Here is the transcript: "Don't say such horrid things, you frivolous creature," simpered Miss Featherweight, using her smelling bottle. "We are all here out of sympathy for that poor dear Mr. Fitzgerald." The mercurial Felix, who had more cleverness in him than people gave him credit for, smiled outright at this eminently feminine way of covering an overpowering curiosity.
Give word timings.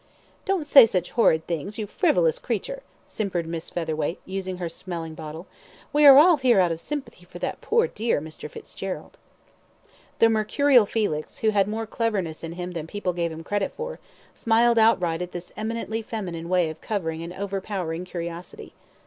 "Don't 0.45 0.65
say 0.65 0.87
such 0.87 1.11
horrid 1.11 1.45
things, 1.45 1.77
you 1.77 1.85
frivolous 1.85 2.39
creature," 2.39 2.81
simpered 3.05 3.45
Miss 3.45 3.69
Featherweight, 3.69 4.19
using 4.25 4.57
her 4.57 4.67
smelling 4.67 5.13
bottle. 5.13 5.45
"We 5.93 6.07
are 6.07 6.17
all 6.17 6.37
here 6.37 6.59
out 6.59 6.71
of 6.71 6.79
sympathy 6.79 7.23
for 7.23 7.37
that 7.37 7.61
poor 7.61 7.85
dear 7.85 8.19
Mr. 8.19 8.49
Fitzgerald." 8.49 9.15
The 10.17 10.27
mercurial 10.27 10.87
Felix, 10.87 11.37
who 11.41 11.51
had 11.51 11.67
more 11.67 11.85
cleverness 11.85 12.43
in 12.43 12.53
him 12.53 12.71
than 12.71 12.87
people 12.87 13.13
gave 13.13 13.31
him 13.31 13.43
credit 13.43 13.73
for, 13.77 13.99
smiled 14.33 14.79
outright 14.79 15.21
at 15.21 15.33
this 15.33 15.53
eminently 15.55 16.01
feminine 16.01 16.49
way 16.49 16.71
of 16.71 16.81
covering 16.81 17.21
an 17.21 17.31
overpowering 17.31 18.03
curiosity. 18.03 18.73